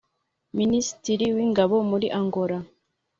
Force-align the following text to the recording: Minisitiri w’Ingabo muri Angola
Minisitiri 0.57 1.25
w’Ingabo 1.35 1.75
muri 1.89 2.07
Angola 2.19 2.57